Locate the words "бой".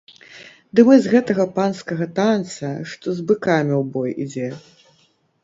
3.93-4.11